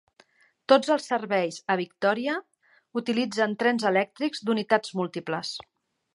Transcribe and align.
Tots 0.71 0.87
els 0.95 1.03
serveis 1.11 1.59
a 1.73 1.75
Victoria 1.81 2.39
utilitzen 3.03 3.55
trens 3.61 3.87
elèctrics 3.93 4.43
d'unitats 4.49 4.97
múltiples. 5.03 5.55